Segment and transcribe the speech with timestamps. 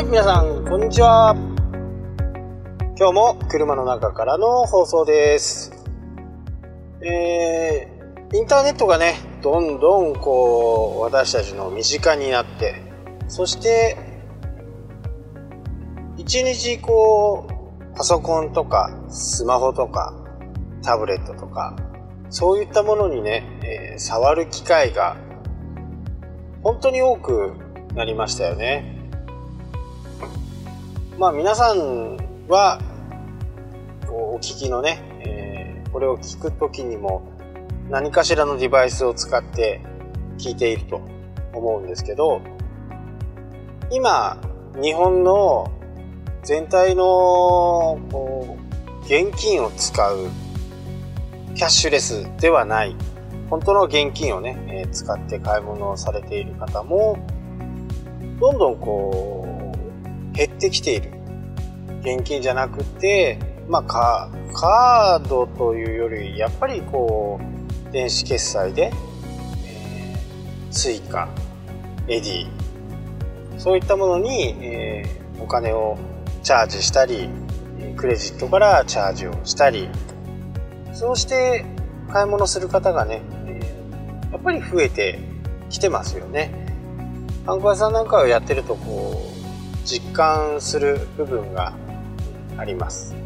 [0.00, 1.36] い、皆さん、こんにちは。
[2.96, 5.72] 今日も車の中からの放送です。
[7.02, 12.82] えー、インターネットがね、どんどんこう、私たちの身近になって、
[13.28, 13.96] そして、
[16.16, 20.14] 一日こう、パソコンとか、スマホとか、
[20.82, 21.76] タブレットとか、
[22.30, 25.18] そういったものにね、えー触る機会が
[26.62, 27.52] 本当に多く
[27.94, 28.99] なりましたよね。
[31.20, 32.16] まあ皆さん
[32.48, 32.80] は
[34.08, 37.22] お聞きのね、えーこれを聞くときにも
[37.90, 39.82] 何かしらのデバイスを使って
[40.38, 41.02] 聞いていると
[41.52, 42.40] 思うんですけど、
[43.90, 44.40] 今
[44.80, 45.70] 日本の
[46.42, 47.02] 全体の
[48.10, 48.56] こ
[49.02, 50.28] う現金を使う
[51.54, 52.96] キャッシュレスではない
[53.50, 57.18] 本当の現金をね、え使って買い物をされている方も
[58.40, 59.39] どんどんこう
[60.46, 61.12] 減ってきている
[62.00, 63.38] 現金じゃなくて
[63.68, 67.40] まあカカードというよりやっぱりこ
[67.88, 68.92] う電子決済で、
[69.66, 71.28] えー、 Suica
[72.08, 72.48] Edy
[73.58, 75.98] そういったものに、えーお金を
[76.42, 77.28] チャージしたり
[77.96, 79.88] クレジットからチャージをしたり
[80.92, 81.64] そうして
[82.12, 83.22] 買い物する方がね、
[84.32, 85.18] やっぱり増えて
[85.70, 86.52] きてますよね。
[87.46, 89.39] ハンコさんなんかをやってるとこう
[89.90, 91.72] 実感する部分が
[92.56, 93.16] あります。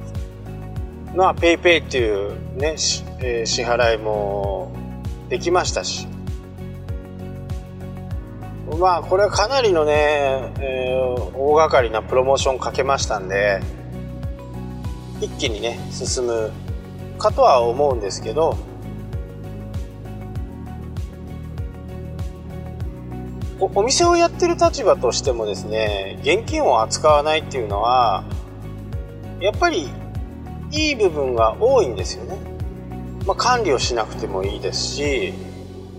[1.15, 2.77] まあ、ペイペイっていうね、
[3.21, 4.73] えー支払いも
[5.29, 6.09] できましたし、
[8.79, 11.05] まあ、これはかなりのね、えー
[11.37, 13.61] 大掛かりなプロモーションかけましたんで、
[15.21, 16.51] 一気にね、進む
[17.19, 18.57] かとは思うんですけど、
[23.75, 28.25] お店をやってる立場としてもですね、現金を扱わないっていうのは、
[29.41, 29.89] やっぱり
[30.73, 32.37] いい部分が多いんですよね。
[33.27, 35.35] まあ、管理をしなくてもいいですし、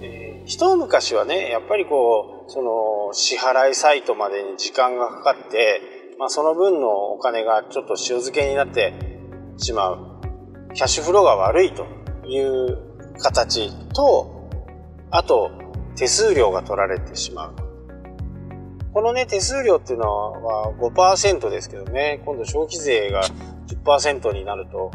[0.01, 5.81] えー一昔はね、やっぱりこう、その支払いサイトまでに時間がかかって、
[6.19, 8.93] まあ、その分のお金がちょっと塩漬けになって
[9.57, 10.21] しまう。
[10.75, 11.85] キャッシュフローが悪いと
[12.27, 12.77] いう
[13.17, 14.49] 形と、
[15.09, 15.49] あと、
[15.95, 17.53] 手数料が取られてしまう。
[18.93, 20.09] このね、手数料っていうの
[20.43, 23.23] は5%ですけどね、今度消費税が
[23.67, 24.91] 10%になると、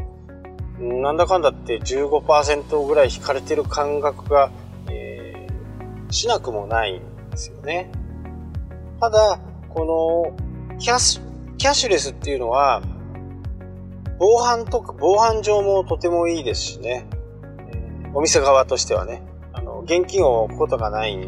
[0.79, 4.51] なんだかんだって15%ぐらい引かれてる感覚が、
[4.91, 5.51] えー
[6.13, 7.89] しなくもないんですよね。
[9.01, 9.39] ただ、
[9.69, 10.35] こ
[10.75, 12.83] のキャッシュ、キャッシュレスっていうのは、
[14.19, 17.07] 防犯とか、防犯上もとてもいいですしね、
[17.73, 19.23] えーお店側としてはね、
[19.85, 21.19] 現金を置くことがない、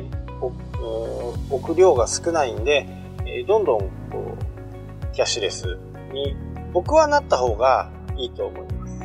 [1.51, 2.89] 置く量が少ないんで、
[3.27, 3.81] えどんどん、
[4.11, 5.79] こう、キャッシュレス
[6.13, 6.37] に、
[6.73, 9.01] 僕はなった方がいいと思います。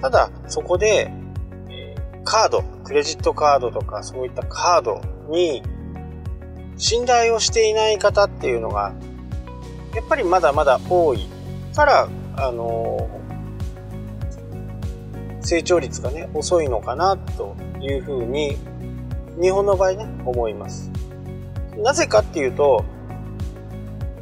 [0.00, 1.10] ただ、そこで、
[1.68, 5.62] えカード、クレジットカードとかそういったカードに
[6.76, 8.92] 信頼をしていない方っていうのが、
[9.94, 11.28] やっぱりまだまだ多い
[11.74, 13.08] から、あの
[15.42, 18.56] 成長率がね、遅いのかなというふうに、
[19.40, 20.90] 日本の場合ね、思います。
[21.78, 22.84] なぜかっていうと、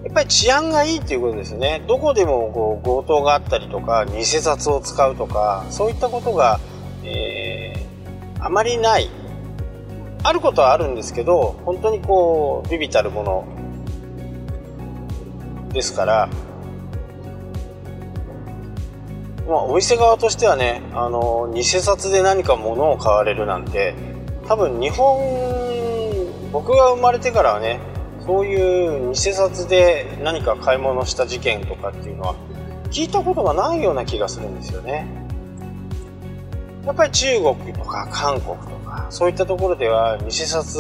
[0.05, 1.83] やっぱり治安がいいっていうことですね。
[1.87, 6.59] どこでもこう強盗があったりとか、偽札を使うとか、そういったことが、
[7.05, 7.81] えー
[8.43, 9.11] あまりない。
[10.23, 13.45] あることはあるんですけど、本当にこう、ビビたるもの
[15.73, 16.29] ですから、
[19.51, 23.97] まあ、お店側としてはね、あの、偽札で何か物を買われるなんて、
[24.47, 25.19] 多分日本、
[26.53, 27.81] 僕が生まれてからはね、
[28.25, 32.37] そういう偽札で何か買い物した事件とかっていうのは、
[32.93, 35.05] 聞いたことがないような気がするんですよね。
[36.87, 40.77] やっぱり中国とか韓国とか、そういったところでは偽札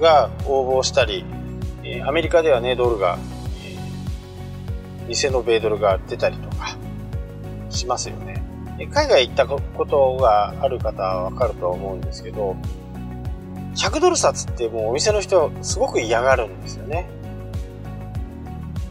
[0.00, 1.24] が応募したり、
[1.84, 3.16] えアメリカではね、ドルが、
[5.08, 6.45] 偽の米ドルが出たりと
[7.76, 8.42] しますよね。
[8.92, 12.56] 海外行ったことがある方はわかると思うんですけど、
[13.76, 17.08] 100ドル札ってもうお店の人すごく嫌がるんですよね。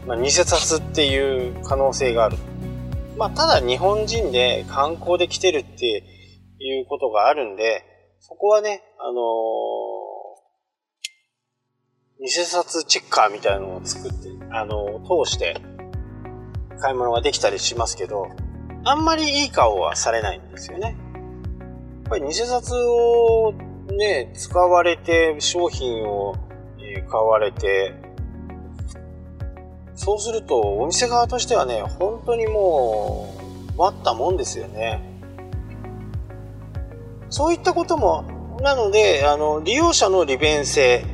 [0.06, 2.36] まあ、偽札っていう可能性がある。
[3.16, 6.04] まあ、ただ日本人で観光で来てるって
[6.60, 7.84] いうことがあるんで、
[8.20, 9.26] そこはね、あのー
[12.18, 15.60] 偽札チェッカーみたいなのを作って、あのー通して
[16.80, 18.28] 買い物ができたりしますけど、
[18.88, 20.96] あんまりいい顔はされないんですよね。
[22.04, 23.52] やっぱり偽札を
[23.90, 26.36] ね、使われて、商品を
[26.78, 27.94] え買われて、
[29.96, 33.34] そうすると、お店側としてはね、本当にも
[33.74, 35.00] う、待ったもんですよね。
[37.28, 38.24] そういったことも、
[38.60, 41.04] なので、あの、利用者の利便性、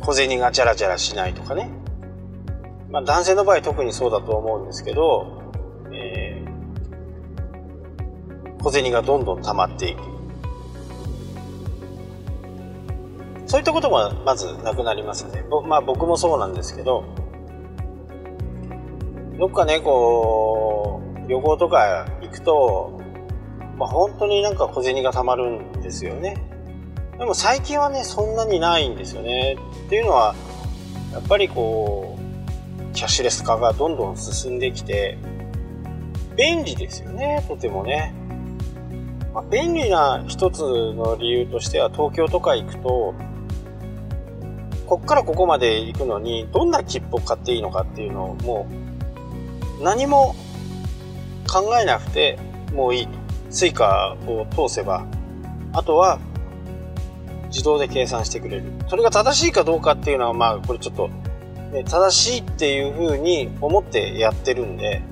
[0.00, 1.70] 小銭がジャラジャラしないとかね。
[2.90, 5.43] まあ、男性の場合特にそうだと思うんですけど、
[8.64, 10.00] 小銭がどんどん溜まっていく。
[13.44, 15.44] そういったことがまずなくなりますね。
[15.66, 17.04] まあ僕もそうなんですけど、
[19.38, 23.02] どっかね、こう、旅行とか行くと、
[23.76, 26.42] まあ本当になんか小銭が貯まるんですよね。
[27.18, 29.58] でも最近はね、そんなにないんですよね。
[29.84, 30.34] っていうのは、
[31.12, 35.18] やっぱりこう、キャッシュレス化がどんどん進んできて、
[36.34, 38.23] 便利ですよね、とてもね。
[39.34, 43.14] まあ、便利な一つの理由としては、東京とか行くと、
[44.86, 48.66] こっからここまで行くのに、どんな切符を買っていいのかっていうのをも
[49.80, 50.34] う、何も
[51.50, 52.38] 考えなくて
[52.72, 53.24] もういいと。
[53.54, 55.06] Suica を通せば、
[55.72, 56.18] あとは
[57.46, 58.64] 自動で計算してくれる。
[58.88, 61.08] それが正しいかどうかっていうのは、まあ、これちょっと、
[61.72, 65.02] ね、正しいっていうふうに思ってやってるんで、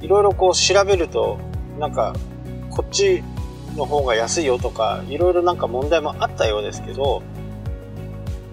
[0.00, 1.38] いろいろこう調べると、
[1.78, 2.12] なんか、
[2.70, 3.22] こっち
[3.80, 7.22] の方が安いよとか、いろいろなんか問題もあったようですけど、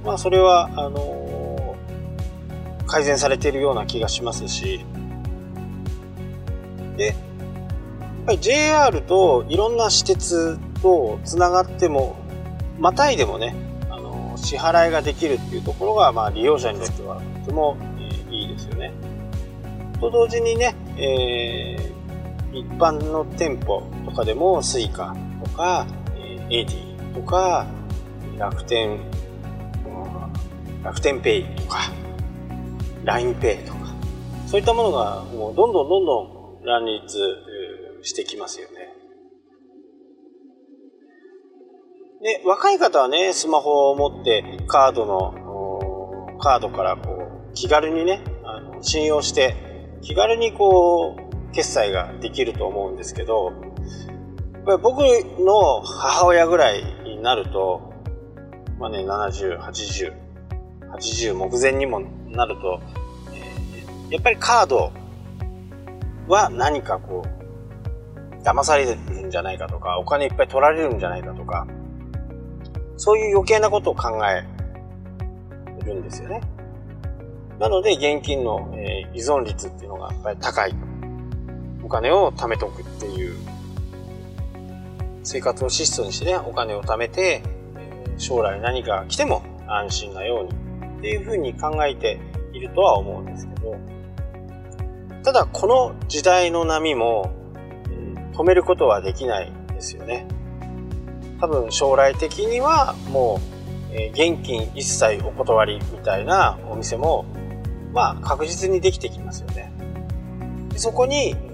[0.03, 4.85] まあ、それは、あのー、改善されているような気がしますし、
[6.95, 7.15] で、やっ
[8.25, 12.15] ぱり JR といろんな私鉄とつながっても、
[12.79, 13.53] またいでもね、
[13.89, 18.93] あのー、支払いができるっていうところが、まあ、利用者にとってはとても、えー、いいですよね。
[19.99, 23.83] と同時にね、えー、一般の店舗
[24.17, 27.67] かでも Suica とか、えー、AD とか、
[28.37, 28.99] 楽天
[30.83, 31.79] 楽天ペイとか、
[33.03, 33.79] LINEPay とか、
[34.47, 37.17] そういったものがもうどんどんどんどん乱立
[38.03, 38.75] してきますよね。
[42.23, 47.11] で、若い方はね、スマホを持ってカードの、カードからこ
[47.51, 49.55] う、気軽にね、あの信用して、
[50.01, 53.53] 気軽にこう、決済ができると思うんですけど、
[54.81, 57.93] 僕の母親ぐらいになると、
[58.77, 60.13] まあね、70、80、
[60.91, 62.81] 80目前にもなると、
[64.09, 64.91] やっぱりカード
[66.27, 71.67] は何かこう、騙されるんじゃないかとか、お金いっぱい取られるんじゃないかとか、
[72.97, 74.43] そういう余計なことを考え
[75.85, 76.41] るんですよね。
[77.59, 80.75] なので、現金の、え、依存率っていうのがやっぱり高い。
[81.87, 83.37] お金を貯めておくっていう、
[85.23, 87.41] 生活を質素にしてね、お金を貯めて、
[88.17, 92.19] 将来何か来ても安心なようにっていうふうに考えて
[92.51, 93.77] いるとは思うんですけど、
[95.23, 97.31] ただこの時代の波も、
[98.33, 100.27] 止めることはできないですよね。
[101.39, 103.39] 多分将来的にはも
[103.93, 107.23] う、え現金一切お断りみたいなお店も、
[107.93, 109.71] まあ確実にできてきますよね。
[110.75, 111.46] そこに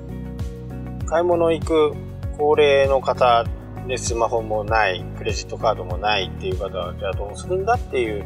[1.13, 1.93] 買い物行く
[2.39, 3.45] 高齢の方
[3.87, 8.25] でスマホもない、クレジットカードもないっていう方はじゃあどうするんだっていう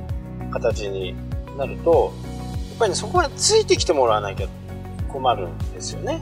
[0.52, 1.14] 形に
[1.58, 2.14] なると、
[2.70, 4.48] やっぱりね、そこまでついてきてもらわなきゃ
[5.10, 6.22] 困るんですよね。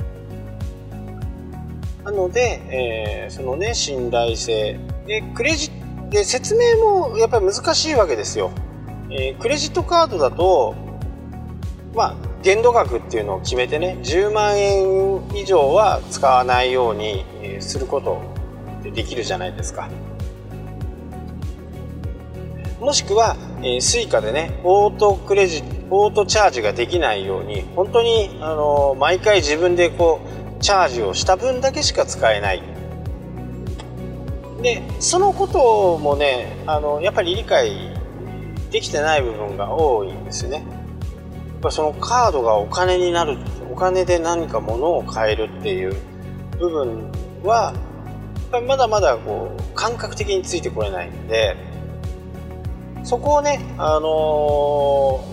[2.04, 4.80] なので、えー、そのね、信頼性。
[5.06, 8.50] で、クレジットで、説明もやっぱり難しいわけですよ。
[9.12, 10.74] えー、クレジットカードだと、
[11.94, 17.26] まあ、限度額っていうのを決めてね、10万円以上は使わないように
[17.60, 18.22] すること
[18.84, 19.90] できるじゃないですか。
[22.80, 30.20] もしくは、えー、 Suica でね、オートクレジ、オートチャージができないように、本当に、あのー、毎回自分でこ
[30.60, 32.62] う、チャージをした分だけしか使えない。
[34.62, 37.72] で、そのこともね、あの、やっぱり理解
[38.70, 40.75] できてない部分が多いんですよね。
[41.72, 43.38] そのカードがお金になる、
[43.72, 45.96] お金で何か物を買えるっていう
[46.60, 47.12] 部分
[47.44, 47.74] は、
[48.68, 51.56] まだまだこう、感覚的についてこれないんで、
[53.04, 55.24] そこをね、あの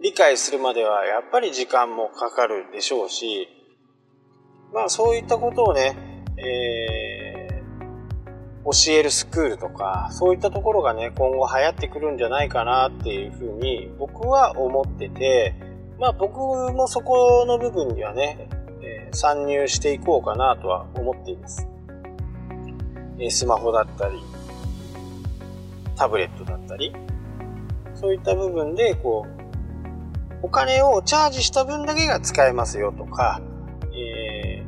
[0.00, 3.48] ー、理解するまではやっぱり時間もかかるでしょうし、
[4.72, 5.96] まあそういったことをね、
[6.36, 7.25] えー、
[8.66, 15.54] 教えるスクールとか、そういったところがね、今後流行ってくるんじゃないかなっていうふうに僕は思ってて、
[16.00, 16.38] まあ僕
[16.72, 18.48] もそこの部分にはね、
[18.82, 21.68] えー、参入していこうかなとは思っています。
[23.18, 24.16] えスマホだったり、
[25.94, 26.92] タブレットだったり、
[27.94, 29.46] そういった部分で、こう、
[30.42, 33.40] お金をチャージした分だけが使えますよとか、
[33.94, 34.64] え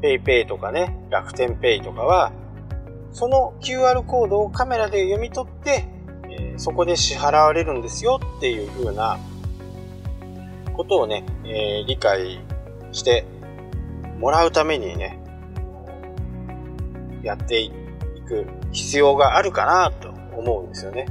[0.00, 2.32] ー、PayPay とかね、楽天 Pay とかは、
[3.16, 5.88] その QR コードをカメラで読み取って、
[6.28, 9.18] え、そこで支払われるんですよっていう風な
[10.74, 12.38] ことをね、え、理解
[12.92, 13.24] して
[14.18, 15.18] もらうためにね、
[17.22, 17.72] やってい
[18.28, 21.06] く必要があるかなと思うんですよね。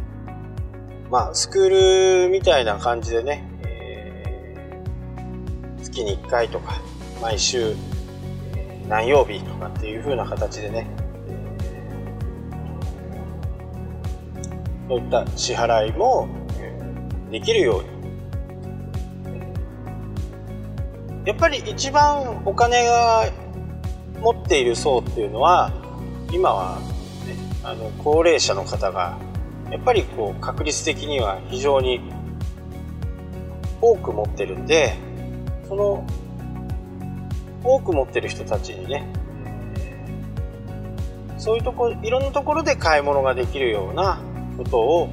[1.10, 4.24] まあ、スクールみたいな感じでね、え、
[5.82, 6.80] 月に1回とか、
[7.20, 7.76] 毎週、
[8.88, 10.86] 何曜日とかっていう風な形でね、
[14.88, 16.28] そういった支払いも
[17.32, 17.96] できるように。
[21.26, 23.32] やっぱり一番お金が
[24.22, 25.72] 持っている層っていうのは
[26.32, 26.86] 今は、ね、
[27.64, 29.18] あの高齢者の方が
[29.72, 32.00] やっぱりこう確率的には非常に
[33.82, 34.96] 多く持ってるんで
[35.68, 36.06] その
[37.64, 39.08] 多く持ってる人たちにね
[41.38, 44.20] そういうとこいろんなところで買い物ができるような
[44.58, 45.10] ことを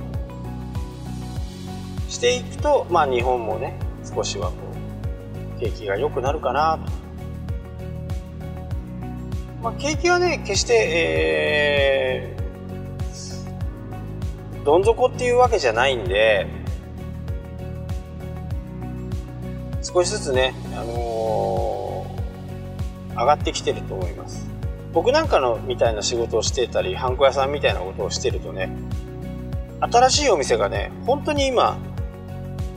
[2.09, 4.55] していくとまあ日本もね少しはこ
[5.57, 7.03] う景気が良くなるかなと
[9.63, 16.49] まあ、景気はね、決して、えー、どん底っていうわけじゃないんで、
[19.83, 24.51] 少しずつね、あのー、上がってきてると思います。
[24.93, 28.69] 僕なんかのみたいな仕事をしてたり、ハンコ屋さんみたいなことをしてるとね、
[29.91, 31.77] 新しいお店がね、本当に今、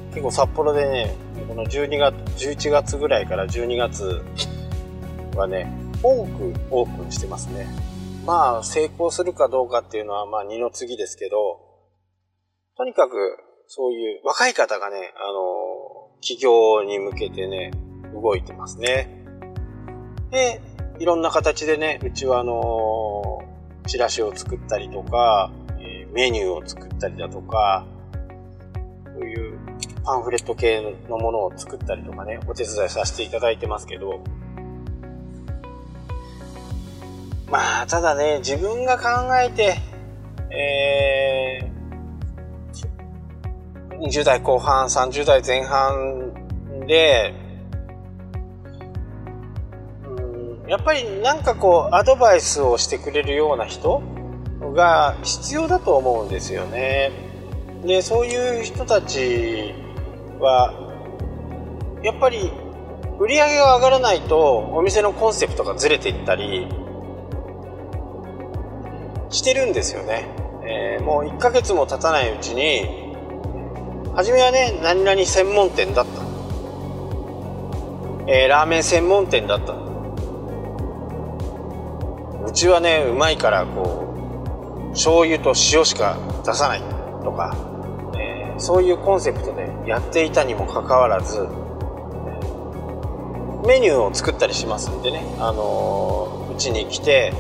[0.09, 1.15] 結構札幌でね、
[1.47, 2.15] この12月、
[2.47, 4.24] 11月ぐらいから12月
[5.35, 5.71] はね、
[6.01, 7.67] 多くオープンしてますね。
[8.25, 11.59] まあ、成功するかどうかっていうのは、まあ、二の次ですけど、
[12.75, 17.71] とにかく、そういう若い方がね、あの、企業に向けてね、
[18.19, 19.24] 動いてますね。
[20.31, 20.59] で、
[20.97, 23.43] いろんな形でね、うちはあの、
[23.85, 25.51] チラシを作ったりとか、
[26.15, 27.86] メニューを作ったりだとか、
[29.13, 29.60] そういう
[30.05, 34.24] パンフレット系のものを作ったりとかね、お手伝いさせていただいてますけど、
[37.48, 39.77] まあ、ただね、自分が考えて、
[40.51, 46.34] えー、20代後半、30代前半
[46.88, 47.34] で、
[50.07, 54.01] うん、やっぱりなんかこう、アドバイスをしてくれるような人
[54.75, 57.12] が必要だと思うんですよね。
[57.84, 59.74] で、そういう人たち
[60.39, 60.74] は、
[62.03, 62.51] やっぱり
[63.20, 66.67] 売り上げが上がらないとお店のコンセプトがずれていったり、
[69.29, 70.27] してるんですよね。
[70.67, 73.05] えー、もう1ヶ月も経たないうちに、
[74.15, 76.22] 初めはね、何々専門店だった。
[78.27, 79.74] えー、ラーメン専門店だった。
[82.46, 84.04] うちはね、うまいからこう、
[84.96, 86.80] 醤油と塩しか出さない
[87.24, 87.56] とか、
[88.18, 91.42] えー、そういうコンセプトでやっていたにもかかわらず、
[93.68, 97.34] メニューを作ったりしますんでね、あのうちに来て、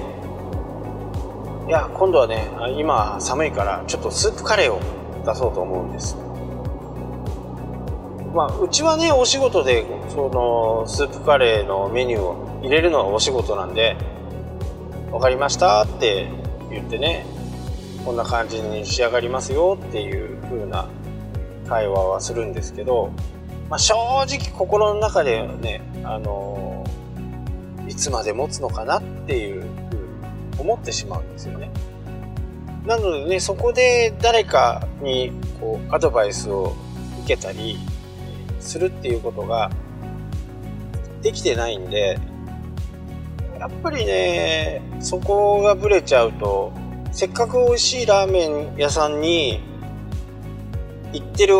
[1.67, 2.47] いや今度はね
[2.77, 4.79] 今寒いからちょっとスープカレーを
[5.25, 6.15] 出そうと思うんです。
[8.35, 13.95] まあうちはねお仕事でそのスープカレーのメニューを入れるのはお仕事なんで
[15.09, 16.29] 分かりましたって
[16.69, 17.25] 言ってね
[18.05, 20.87] こんな感じに仕上がりますよっていう風な
[21.67, 23.11] 会話はするんですけど、
[23.69, 26.85] まあ、正直心の中でねあの
[27.87, 29.75] いつまで持つのかなっていう風に
[30.59, 31.69] 思ってしまうんですよね。
[32.85, 36.75] なのでね、そこで誰かにこうアドバイスを
[37.23, 37.77] 受けたり
[38.59, 39.71] するっていうことが
[41.21, 42.19] できてないんで、
[43.59, 46.71] やっぱりね、そこがブレちゃうと、
[47.15, 49.61] せっかく美味しいラーメン屋さんに
[51.13, 51.55] 行ってる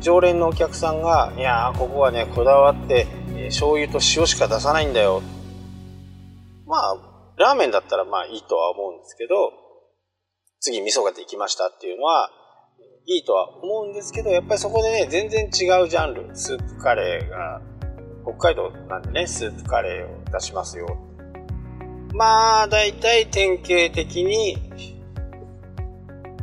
[0.00, 3.08] 常連のお客さんが、いやー、ここはね、こだわって、
[3.46, 5.20] 醤油と塩しか出さないんだよ。
[6.64, 6.96] まあ、
[7.38, 9.50] ラーメンだったらまあいいとは思うんですけど、
[10.60, 12.30] 次味噌ができましたっていうのは、
[13.04, 17.60] いいとは思うんですけど、やっぱりそこでね、全然違うジャンル、スープカレーが、
[18.22, 20.86] 北海道なんでね、スープカレーを出しますよ。
[22.14, 24.56] まあ、だいたい典型的に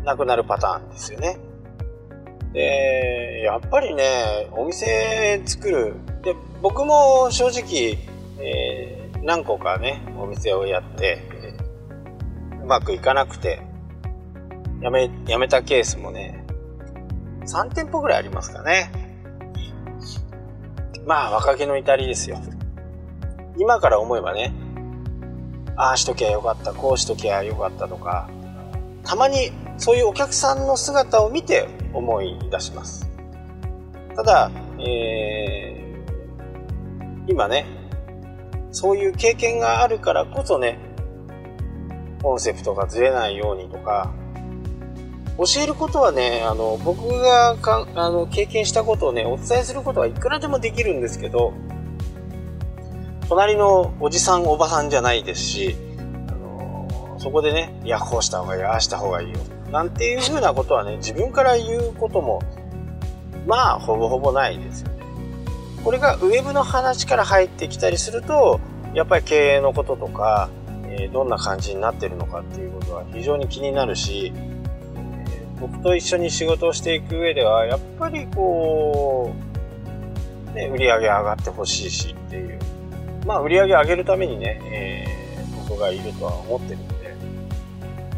[0.08, 1.38] なくなるパターンですよね。
[2.54, 5.96] で、やっぱりね、お店作る。
[6.24, 7.98] で、僕も正直、
[8.40, 11.22] えー何個かね、お店をやって、
[12.64, 13.60] うまくいかなくて、
[14.80, 16.46] やめ、やめたケースもね、
[17.46, 18.90] 3店舗ぐらいありますかね。
[21.06, 22.40] まあ、若気の至りですよ。
[23.58, 24.54] 今から思えばね、
[25.76, 28.30] ああしときゃよかった、こうしときゃよかったとか、
[29.04, 33.10] たまにそういうお客さんの姿を見て思い出します。
[34.16, 37.66] ただ、えー、今ね、
[38.72, 40.80] そういう経験があるからこそね、
[42.22, 44.12] コンセプトがずれないようにとか、
[45.38, 51.54] 教えることはね、あの、僕がかあの経験したことをね、お伝えすることはいくらでもできるんですけど、
[53.30, 55.76] 隣のおじさん、おばさんじゃないですし、
[56.30, 59.38] あのそこでね、いや、こうした方がいい、ああした方がいいよ。
[59.72, 62.42] なんていうふうなことはね、自分から言うことも、
[63.46, 64.98] まあ、ほぼほぼないですよね。
[65.84, 68.60] これがウェブの話から入ってきたりすると、
[68.94, 70.50] やっぱり経営のこととか、
[70.90, 74.34] えどんな感じになってるのかっていうことは非常に気になるし
[75.30, 79.34] え、僕と一緒に仕事をしていく上では、やっぱりこ
[80.52, 82.60] う、ね、売り上げ上がってほしいしっていう。
[83.26, 86.96] まあ、売り上げ上げるためにね、えー、僕がいるとは思ってるんで、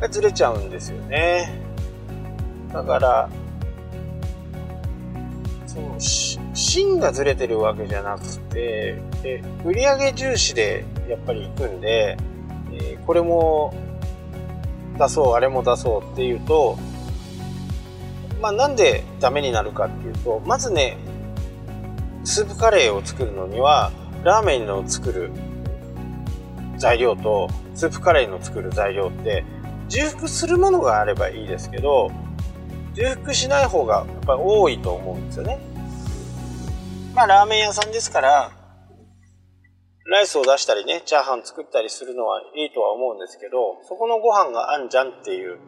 [0.07, 1.61] ずれちゃうんですよね。
[2.71, 3.29] だから、
[5.65, 12.17] その、芯がずれてるわけじゃなくて、で売上重視でやっぱり行くんで、
[12.71, 13.73] えー、これも
[14.97, 16.77] 出そう、あれも出そうっていうと、
[18.41, 20.97] まあ、なんでダメになるかっていうと、まずね、
[22.23, 23.91] スープカレーを作るのには、
[24.23, 25.31] ラーメンの作る
[26.77, 29.45] 材料と、スープカレーの作る材料って、
[29.89, 32.12] 重複するものがあればいいですけど、
[32.93, 35.60] 重複しない方がやっぱり多いと思うんですよね。
[37.13, 38.51] まあ、ラーメン屋さんですから、
[40.05, 45.60] ライスを出したりね、チャーハン作ったりするのはいいとは思うんですけど、そこのご飯があんじゃんっていう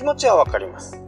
[0.00, 0.98] 気持ちはわかります、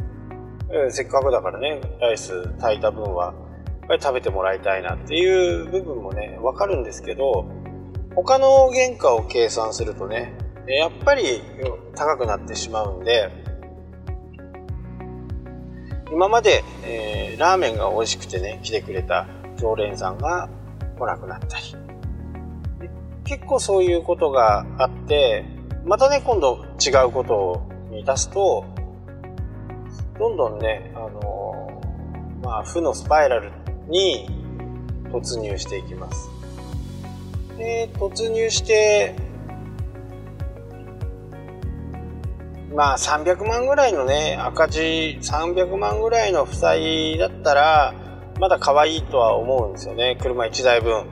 [0.70, 7.46] えー、せっかくだからねライス炊いた分はやっぱり食べてもらいたいなっていう部分もねわかるんですけど
[8.14, 10.34] 他の原価を計算するとね
[10.66, 11.42] やっぱり
[11.94, 13.30] 高くなってしまうんで
[16.10, 20.48] 今まで、えー、ラーメンが美味しくてね来てくれた常連さんが
[20.98, 21.64] 来なくなったり
[23.24, 25.44] 結構そういうことがあって
[25.84, 28.64] またね今度違うことに出すと
[30.18, 33.50] どんどんね、あのー、まあ、負のスパイラル
[33.88, 34.28] に
[35.10, 36.28] 突入していきます。
[37.58, 39.16] で、突入して、
[42.74, 44.80] まあ300万ぐらいのね、赤字
[45.20, 47.94] 300万ぐらいの負債だったら、
[48.40, 50.16] まだ可愛いとは思うんですよね。
[50.20, 51.06] 車1台分。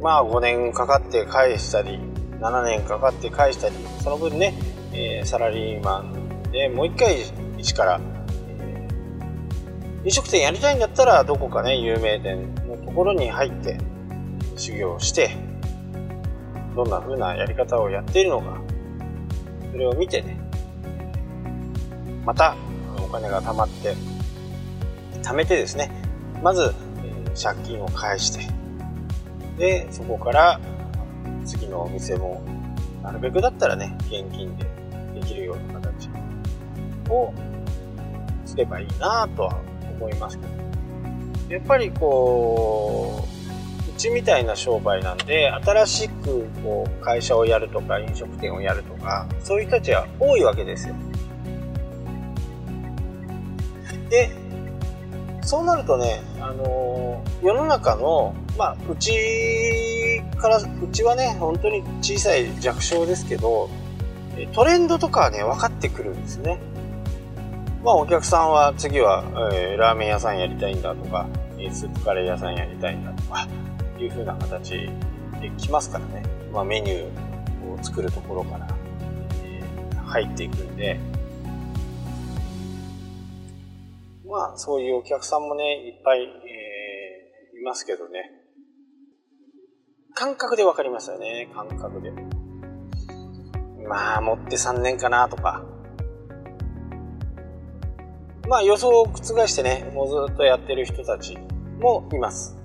[0.00, 1.98] まあ5年かかって返したり、
[2.40, 4.54] 7年かかって返したり、その分ね、
[4.92, 7.16] えー、サラリーマンでもう一回
[7.58, 8.00] 一から、
[8.58, 13.78] えー、飲食店やりたいんだったらどこかね有名店のところに入って
[14.56, 15.30] 修行して
[16.74, 18.60] どんな風なやり方をやっているのか
[19.70, 20.38] それを見てね
[22.24, 22.56] また
[22.98, 23.94] お金が貯まって
[25.22, 25.90] 貯めてですね
[26.42, 28.48] まず、え、借金を返して
[29.58, 30.60] でそこから
[31.44, 32.42] 次のお店も
[33.02, 34.66] なるべくだったらね現金で
[35.20, 36.08] できるような形
[37.08, 37.32] を
[38.46, 39.60] すればいいなぁとは
[39.98, 40.60] 思いますけど。
[41.50, 43.29] やっぱりこ、う
[44.00, 50.94] ちみたいな商売なんで、新しくこう会社をやるとか飲食店をやるとか、そういう人たちは多いわけですよ。
[54.08, 54.30] で、
[55.42, 63.68] そうなるとね、あのー、世の中の、まあ、うちから、うちはね、本当に小さい弱小ですけど、
[64.52, 66.58] トレンドとかはね、分かってくるんですね。
[67.84, 71.26] まあお客さんは次は、えー、ラーメン屋さんやりたいんだとか、
[71.72, 73.46] スープカレー屋さんやりたいんだとか、
[74.04, 74.70] いう風な形
[75.40, 76.22] で来ますからね。
[76.52, 78.68] まあメニューを作るところから、
[80.06, 80.98] 入っていくんで、
[84.26, 88.30] まあそういうお客さんもね、いっぱい、えー、いますけどね。
[90.14, 92.12] 感覚でわかりますよね、感覚で。
[93.88, 95.64] まあ持って3年かなとか、
[98.48, 101.38] まあ予想を覆してね、もうずっとやってる人たち
[101.78, 102.59] もいます。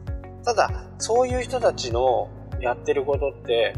[0.45, 2.29] ただ、そういう人たちの
[2.61, 3.73] やってることって、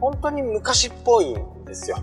[0.00, 1.98] 本当に昔っぽいんですよ。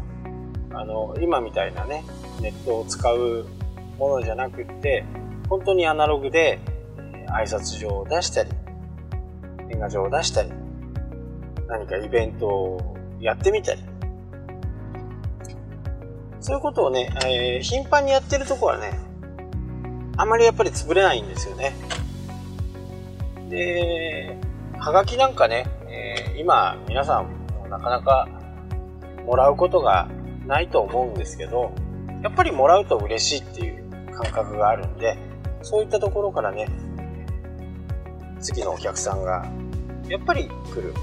[0.73, 2.03] あの、今みたいなね、
[2.41, 3.47] ネットを使う
[3.97, 5.05] ものじゃなくって、
[5.49, 6.59] 本当にアナログで、
[7.29, 8.49] 挨拶状を出したり、
[9.67, 10.51] 年賀状を出したり、
[11.67, 13.81] 何かイベントをやってみたり、
[16.41, 18.99] そういうことをね、えー、頻繁にやってるとこはね、
[20.17, 21.73] あんまりやっぱり潰れないんですよね。
[23.49, 24.37] で、
[24.77, 28.27] はがきなんかね、えー、今皆さんなかなか
[29.25, 30.07] もらうことが
[30.45, 31.73] ないと思うんですけど、
[32.23, 35.17] やっぱりもらうと嬉しいっていう感覚があるんで、
[35.61, 36.67] そういったところからね、
[38.39, 39.45] 次のお客さんが
[40.07, 40.93] やっぱり来る。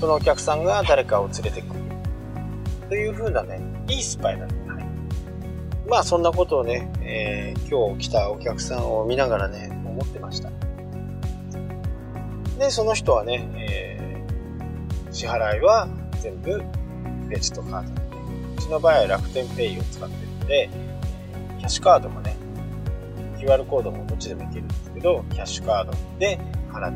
[0.00, 1.80] そのお客さんが誰かを連れてくる。
[2.88, 4.54] という風なね、いいスパイだね。
[4.68, 4.86] はい、
[5.88, 10.61] まあそんなことをね、えー、今日来たお客さんを見ながらね、思ってました。
[12.58, 15.88] で、その人はね、えー、支払いは
[16.20, 16.62] 全部
[17.26, 18.02] クレジットカード。
[18.56, 20.70] うちの場合は楽天ペイを使ってるので、
[21.58, 22.36] キャッシュカードもね、
[23.38, 26.38] QR コードもどっちでもいけるんですけど、キャッシュカードで
[26.72, 26.92] 払っ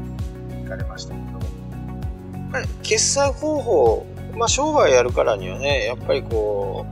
[0.50, 6.86] ていかれましたけど、やっぱり決済方法、まあ商売やるからにはね、やっぱりこ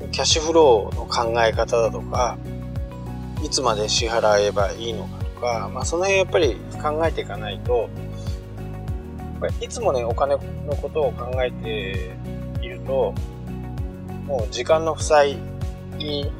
[0.00, 2.36] う、キャッシュフローの考え方だとか、
[3.42, 7.90] いつまで支払えばいいのかか、まあその辺やっぱり考えていかないと、
[9.60, 12.16] いつもね、お金のことを考えて
[12.62, 13.12] いると、
[14.24, 15.36] もう時間の負債
[15.98, 16.30] に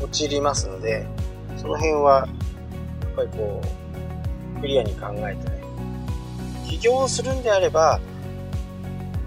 [0.00, 1.04] 陥りますので、
[1.56, 2.28] その辺は、
[3.02, 3.60] やっぱりこ
[4.56, 5.60] う、クリアに考えてね、
[6.68, 8.00] 起業するんであれば、や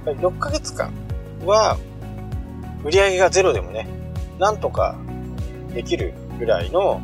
[0.01, 0.93] っぱり6ヶ月間
[1.45, 1.77] は、
[2.85, 3.89] 売り上げがゼロでもね、
[4.39, 4.95] なんとか
[5.73, 7.01] できるぐらいの、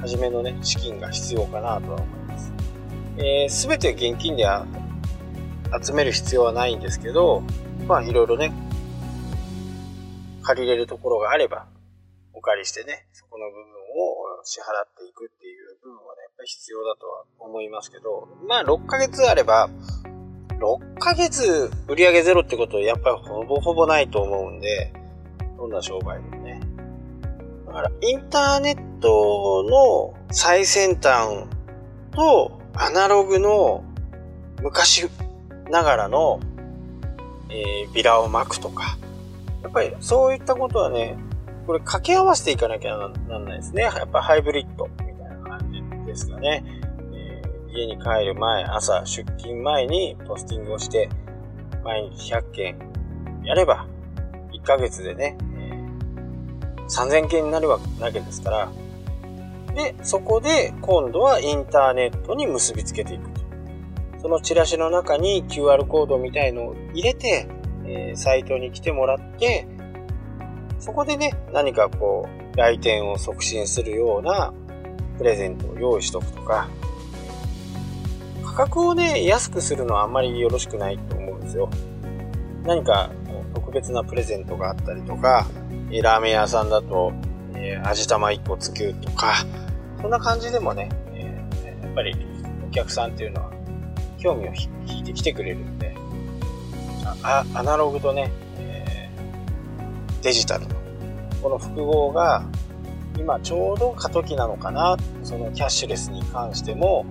[0.00, 2.52] 初めのね、資金が必要かなとは思います。
[3.18, 4.46] えー、べ、て現金で
[5.82, 7.42] 集める必要はないんですけど、
[7.86, 8.52] まあいろいろね、
[10.42, 11.66] 借りれるところがあれば、
[12.32, 19.68] お借りしてね、そこの部分を支払っていくっていう部分はね、やっぱり必要だとは思いますけど、まあ6ヶ月あれば、
[20.60, 24.92] 6ヶ月売上ゼロってことはやっぱりほぼほぼないと思うんで、
[25.56, 26.37] どんな商売でも。
[27.78, 31.46] から、インターネットの最先端
[32.10, 33.84] とアナログの
[34.62, 35.08] 昔
[35.70, 36.40] ながらの、
[37.50, 38.98] えー、ビラを巻くとか、
[39.62, 41.16] やっぱりそういったことはね、
[41.66, 43.82] これ掛け合わせていかなきゃなんないですね。
[43.82, 46.64] やっぱハイブリッドみたいな感じですかね。
[47.12, 51.08] えー、家に帰る前、朝出勤前にポスティングをして、
[51.84, 52.78] 毎日100件
[53.44, 53.86] やれば、
[54.52, 55.38] 1ヶ月でね、
[56.88, 57.80] 3000件になるわ
[58.12, 58.72] けですから、
[59.74, 63.40] で、そこで今度はインターネットに結びつけていくと。
[64.20, 67.46] そのチラシの中に QR コードみたいのを入れて、
[67.84, 69.66] えー、サイトに来てもらって、
[70.80, 74.52] そこでね、何かこう、来店を促進するような
[75.18, 76.68] プレゼントを用意しとくとか、
[78.44, 81.70] 価格をね、安くするのはあんまりよろしくないと思うんですよ。
[82.64, 83.10] 何か
[83.54, 85.46] 特別なプレゼントがあったりとか、
[85.90, 87.12] ラーメン屋さんだと、
[87.54, 89.34] えー、味玉1個つくとか、
[90.00, 92.14] そんな感じでもね、えー、やっぱり
[92.66, 93.50] お客さんっていうのは
[94.18, 94.52] 興味を
[94.86, 95.94] 引いてきてくれるんで、
[97.22, 100.74] あアナログとね、えー、デジタルの、
[101.42, 102.44] この複合が、
[103.16, 107.06] 今ちょうど過渡期なのかな、そのキャッシュレスに関しても、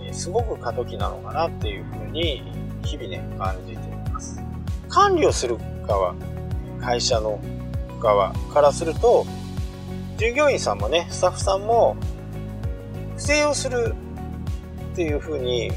[0.00, 2.42] え、すごく過渡期なのかなっていうふうに、
[2.84, 4.42] 日々ね、感じています。
[4.88, 6.14] 管理をする側、
[6.80, 7.40] 会社の
[8.02, 9.24] 側からすると、
[10.18, 11.96] 従業員さんもね、スタッフさんも、
[13.16, 13.94] 不正をする
[14.92, 15.70] っていうふうに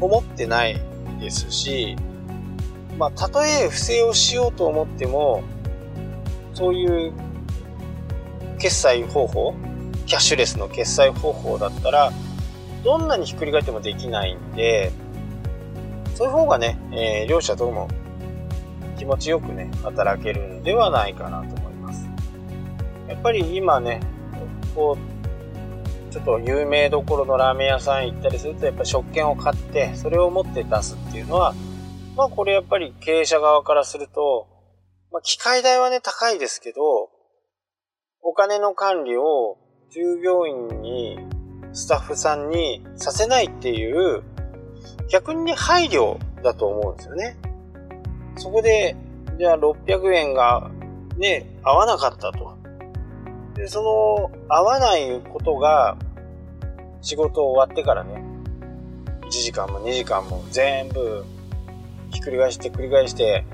[0.00, 0.80] 思ってない
[1.20, 1.96] ですし、
[2.98, 5.42] まあ、たとえ不正をしようと思っても、
[6.52, 7.12] そういう
[8.58, 9.54] 決済方法、
[10.06, 12.12] キャッシュレスの決済方法だったら、
[12.84, 14.92] どんなにひっくり返ってもできないんで、
[16.14, 17.88] そういう方がね、えー、両者とも
[18.94, 22.08] 気持ちよくね、働けるんではないかなと思います。
[23.08, 24.00] やっぱり今ね、
[24.74, 31.54] こう、ちょっと有名どころのラーメン屋さん行ったりすると、やっぱ食券を買って、それを持って出すっていうのは、
[32.16, 34.46] まあこれやっぱり経営者側からすると、
[35.10, 37.10] まあ機械代はね、高いですけど、
[38.22, 39.58] お金の管理を
[39.90, 41.18] 従業員に、
[41.72, 44.22] スタッフさんにさせないっていう、
[45.10, 47.36] 逆にね配慮だと思うんですよね。
[48.36, 48.96] そこで、
[49.38, 50.70] じゃあ600円が
[51.16, 52.56] ね、合わなかったと。
[53.54, 55.96] で、その、合わないことが、
[57.00, 58.22] 仕事終わってからね、
[59.22, 61.24] 1時間も2時間も全部、
[62.10, 63.44] ひっくり返して繰り返して、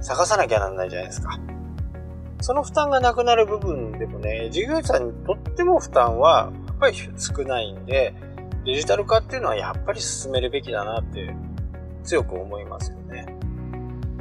[0.00, 1.38] 探さなきゃなんないじゃないですか。
[2.40, 8.14] その負担がなくなる部分でもね、従業員さんにとっても負担は、やっぱり少ないんで、
[8.64, 11.34] デジタル化っていうのはやっぱり進めるべきだなって
[12.04, 13.26] 強く思いますよね。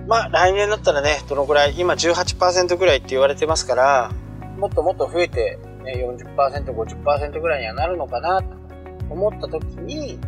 [0.08, 4.12] まあ来年だったらね、どのくらい、今18%ぐらいって言われてますから、
[4.58, 8.48] もっともっと増えてね、40%、50%ぐらいにはなるのかなと
[9.10, 10.20] 思った時に、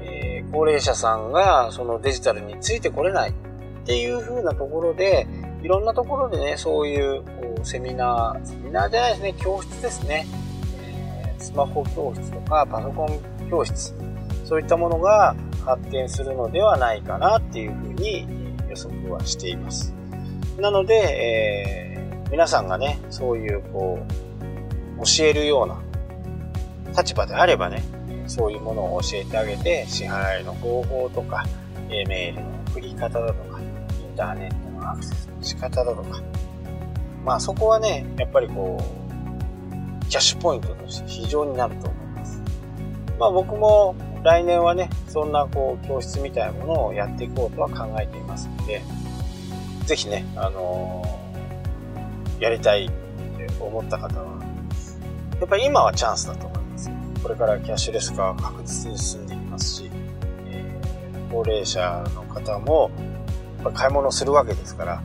[0.00, 3.32] えー、高齢者さんがそのデジタルについてこれないっ
[3.84, 5.26] ていう風なところで、
[5.62, 10.26] いろんなところでね、そういうこうセミナー、セミナーじゃないですね、教室ですね。
[10.82, 13.94] えー、スマホ教室とかパソコン教室、
[14.44, 18.37] そういったものが発展するのではないかなっていう風に
[18.86, 19.94] 予測はしています。
[20.58, 20.94] なので、
[21.96, 23.98] えー、皆さんがね、そういうこ
[24.98, 25.80] う、教えるような
[26.96, 27.82] 立場であればね、
[28.26, 31.44] そういうものを教えてあげて、支払いの方法とか、
[31.90, 36.22] えメールの送り方だとか、インターネットのアクセスの仕方だとか、
[37.24, 42.42] まあそこはね、やっぱりこう、キャッシュポイントとして非常になると思います。
[43.18, 43.94] まあ僕も
[44.28, 48.82] 来年はね、そんなこう教室みたいなものをやっていこうとは考えていますので、
[49.86, 54.38] ぜひね、あのー、やりたいって思った方は、
[55.40, 56.90] やっぱり今はチャンスだと思います。
[57.22, 59.90] これからキャッシュレス化は確実に進んでいきますし、
[60.48, 62.90] えー、高齢者の方も、
[63.56, 65.02] やっぱ買い物するわけですから、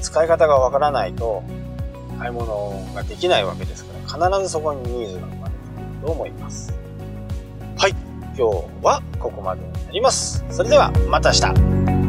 [0.00, 1.44] 使い方がわからないと、
[2.18, 5.60] 買い物ができないわけですから、必ずそこにニーズが生まれる
[6.04, 6.79] と思います。
[8.36, 10.44] 今日はここまでになります。
[10.50, 11.99] それではまた明日。